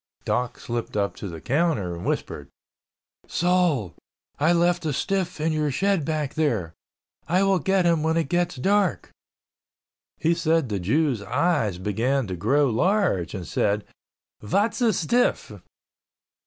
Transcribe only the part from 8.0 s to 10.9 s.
when it gets dark." He said the